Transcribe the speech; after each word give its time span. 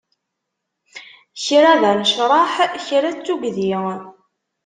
Kra 1.43 1.73
d 1.81 1.83
anecreḥ, 1.89 2.53
kra 2.87 3.09
d 3.15 3.17
tugdi. 3.25 3.71